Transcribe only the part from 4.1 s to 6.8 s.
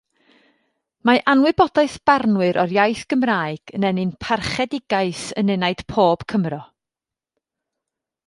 parchedigaeth yn enaid pob Cymro.